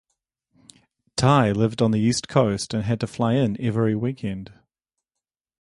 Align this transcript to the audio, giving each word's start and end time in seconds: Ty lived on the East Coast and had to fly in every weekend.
Ty 1.15 1.51
lived 1.51 1.79
on 1.79 1.91
the 1.91 1.99
East 1.99 2.27
Coast 2.27 2.73
and 2.73 2.81
had 2.85 2.99
to 3.01 3.05
fly 3.05 3.33
in 3.35 3.55
every 3.61 3.93
weekend. 3.95 4.51